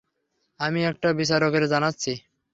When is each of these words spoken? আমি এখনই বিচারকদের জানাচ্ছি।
আমি 0.59 0.79
এখনই 0.83 1.17
বিচারকদের 1.19 1.63
জানাচ্ছি। 1.67 2.11